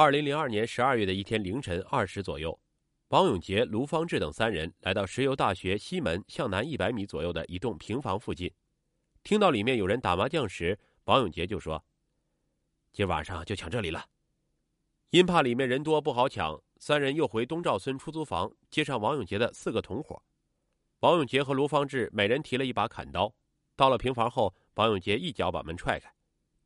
[0.00, 2.58] 二零零二年十二月的一天凌晨二时左右，
[3.08, 8.50] 王永杰、卢方志等三人来到石油大学西门向南一百米左右的一栋平房附近，
[9.22, 11.84] 听到里面有人打麻将时，王永杰就说
[12.90, 14.06] ：“今晚上就抢这里了。”
[15.12, 20.22] 因怕里面人多不好抢，三人又回东赵村出租房接上王永杰的四个同伙。
[21.00, 23.30] 王永杰和卢方志每人提了一把砍刀，
[23.76, 26.10] 到了平房后，王永杰一脚把门踹开，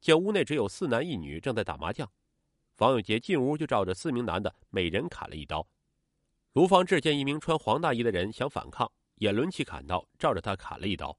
[0.00, 2.08] 见屋内只有四男一女正在打麻将。
[2.78, 5.64] 王永杰进屋就照着四名男的每人砍了一刀，
[6.54, 11.16] 卢方志见一名穿黄大衣的人想反抗，也抡起砍刀照着他砍了一刀。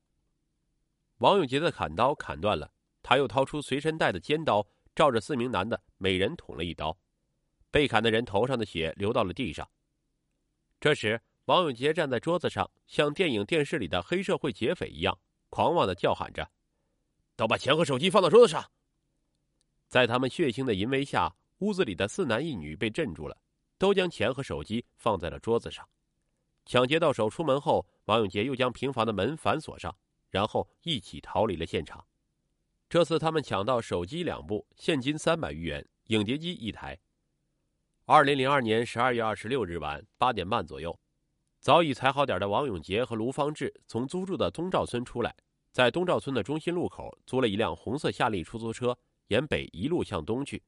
[1.19, 2.69] 王永杰的砍刀砍断了，
[3.01, 6.97] 他又掏出随身带的尖刀，照着四名男的每人捅了一刀，
[7.71, 9.69] 被砍的人头上的血流到了地上。
[10.81, 15.17] 这时，王永杰站在桌子上，像电影电视里的黑社会劫匪一样，
[15.49, 16.51] 狂妄的叫喊着
[17.37, 18.71] ：“都把钱和手机放到桌子上！”
[19.87, 21.33] 在他们血腥的淫威下。
[21.59, 23.37] 屋子里的四男一女被镇住了，
[23.77, 25.87] 都将钱和手机放在了桌子上。
[26.65, 29.95] 抢劫到手，出门后，王永杰又将平房的门反锁上，
[30.29, 32.03] 然后一起逃离了现场。
[32.89, 36.97] 这次他们抢到手机两部，现金三百余元，影碟机一台。
[38.05, 40.97] 二零零二年十二月二十六日晚八点半左右，
[41.59, 45.35] 早已踩好点的王永杰和卢方志从租住的东赵村出来，
[45.71, 50.61] 在东赵村的中心路口租了一辆红色夏利出租车，沿北一路向东去。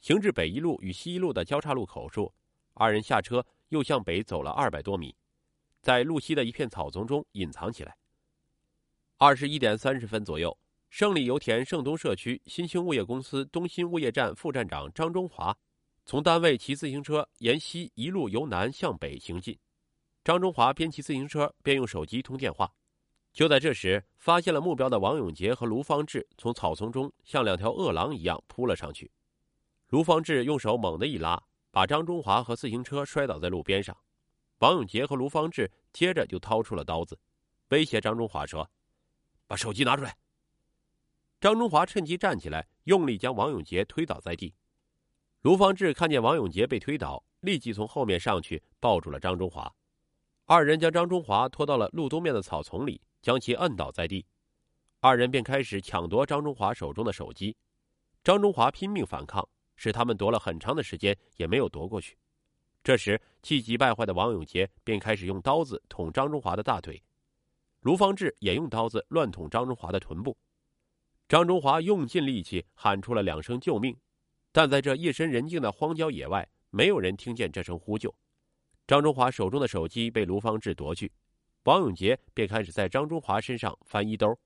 [0.00, 2.32] 行至北一路与西一路的交叉路口处，
[2.74, 5.14] 二人下车，又向北走了二百多米，
[5.82, 7.96] 在路西的一片草丛中隐藏起来。
[9.18, 10.56] 二十一点三十分左右，
[10.90, 15.56] 胜利油田盛东社区新兴物业公司东新物业站副站长张中华
[16.04, 19.58] 从单位骑自行车沿西一路由南向北行进。
[20.22, 22.70] 张中华边骑自行车边用手机通电话。
[23.32, 29.10] 就在这时，发现了目标的王永杰和卢方志从草丛中像两条饿狼一样扑了上去。
[29.88, 33.96] 卢方志用手猛地一拉，把张中华和自行车摔倒在路边上。
[34.58, 37.18] 王永杰和卢方志接着就掏出了刀子，
[37.68, 38.68] 威胁张中华说
[39.46, 40.16] ：“把手机拿出来。”
[41.40, 44.54] 张中华趁机站起来，用力将王永杰推倒在地。
[45.42, 49.72] 卢方志看见王永杰被推倒，立即从后面上去抱住了张中华。
[50.46, 54.26] 二人将张中华拖到了路东面的草丛里，将其摁倒在地。
[54.98, 57.56] 二人便开始抢夺张中华手中的手机。
[58.24, 59.48] 张中华拼命反抗。
[59.76, 62.16] 使他们夺了很长的时间，也没有夺过去。
[62.82, 67.02] 这时，气急败坏的王永杰便开始用刀子捅张中华的大腿，
[67.80, 70.36] 卢方志也用刀子乱捅张中华的臀部。
[71.28, 73.96] 张中华用尽力气喊出了两声救命，
[74.52, 78.14] 但在这夜深人静的荒郊野外，没有人听见这声呼救。
[78.86, 81.12] 张中华手中的手机被卢方志夺去，
[81.64, 84.38] 王永杰便开始在张中华身上翻衣兜，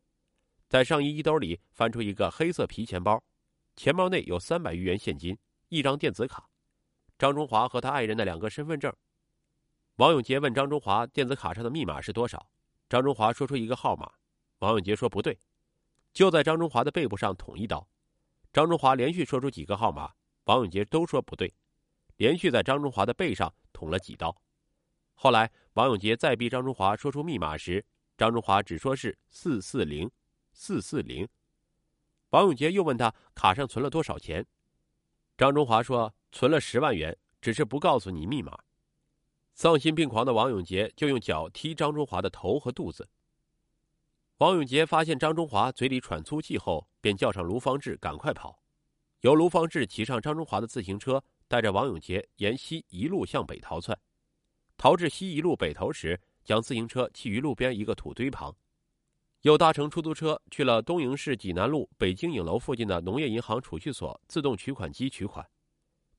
[0.67, 3.23] 在上衣衣兜里翻出一个黑色皮钱包。
[3.81, 5.39] 钱包内有三百余元现金，
[5.71, 6.47] 一张电子卡，
[7.19, 8.95] 张中华和他爱人的两个身份证。
[9.97, 12.51] 王永杰问张中华：“电子卡上的密码是多少？”
[12.91, 14.13] 张中华说出一个号码。
[14.59, 15.39] 王永杰说：“不对。”
[16.13, 17.89] 就在张中华的背部上捅一刀。
[18.53, 20.13] 张中华连续说出几个号码，
[20.45, 21.51] 王永杰都说不对，
[22.19, 24.37] 连续在张中华的背上捅了几刀。
[25.15, 27.83] 后来，王永杰再逼张中华说出密码时，
[28.19, 30.11] 张中华只说是四四零，
[30.53, 31.27] 四四零。
[32.31, 34.47] 王永杰又问他卡上存了多少钱，
[35.37, 38.57] 张中华说存了十万元，只是不告诉你密码。
[39.55, 43.09] 丧心病狂的王永杰就用脚踢张中华的头和肚子。
[44.39, 48.63] 王永杰发现张中华嘴里喘粗气后，便叫上卢方志赶快跑，
[49.21, 53.99] 由卢方志骑上张中华的自行车，带着王永杰沿西一路向北逃窜。
[54.79, 58.57] 逃至西一路北头时，将自行车弃于路边一个土堆旁。
[59.43, 65.49] 又搭乘出租车去了东营市济南路北京影楼附近的农业银行储蓄所自动取款机取款，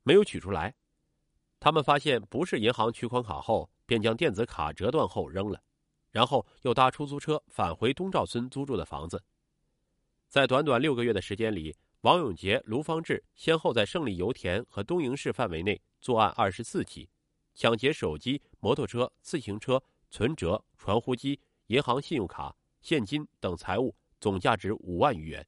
[0.02, 0.74] 没有取出来。
[1.60, 5.62] 他们发现不是银行取款卡后，便将电子卡折断后扔了，
[6.10, 9.24] 然后又搭出租车返回东赵村租住的房子。
[10.28, 17.08] 在短短六个月的时间里，王永杰、卢方志先后在胜利油田和东营市范围内作案二十四起，
[17.54, 22.56] 抢劫手机、摩托车、自行车、存折、传呼机、银行信用卡。
[22.82, 25.48] 现金等财物总价值五万余元，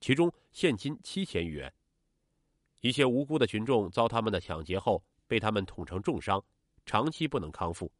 [0.00, 1.72] 其中现金七千余元。
[2.80, 6.42] 一些无辜的群众遭他们的抢劫后，被他们捅成重伤，
[6.84, 7.90] 长期不能康复，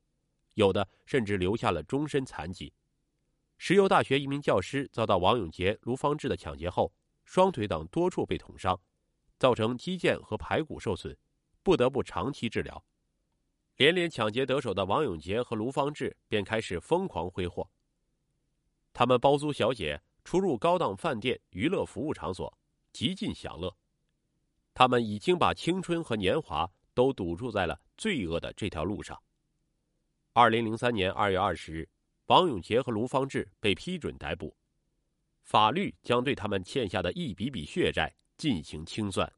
[0.55, 2.73] 有的甚至留下了终身残疾。
[3.59, 6.93] 石油大学一名教师遭到王永杰、卢方志的抢劫后，
[7.25, 8.79] 双腿等多处被捅伤，
[9.39, 11.17] 造成肌腱和排骨受损，
[11.63, 12.85] 不得不长期治疗。
[13.77, 17.69] 连连抢劫得手的王永杰和卢方志便开始疯狂挥霍。
[18.99, 22.51] 他们包租小姐，出入高档饭店、娱乐服务场所，
[22.95, 23.77] 极尽享乐。
[24.73, 29.23] 他们已经把青春和年华都赌注在了罪恶的这条路上。
[30.33, 31.87] 二零零三年二月二十日，
[32.29, 34.57] 王永杰和卢方志被批准逮捕，
[35.43, 39.31] 法律将对他们欠下的一笔笔血债进行清算。